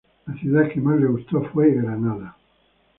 [0.25, 2.35] La ciudad que más le gustó fue Granada.